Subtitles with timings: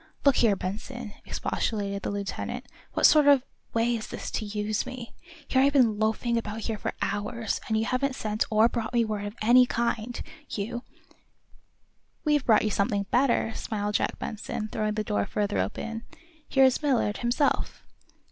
[0.25, 5.13] "Look here, Benson," expostulated the lieutenant, "what sort of way is this to use me?
[5.47, 9.05] Here I've been loafing about here for hours, and you haven't sent or brought me
[9.05, 10.19] word of any kind.
[10.49, 10.81] You"
[12.25, 16.01] "We've brought you something better," smiled Jack Benson, throwing the door further open.
[16.49, 17.83] "Here is Millard, himself."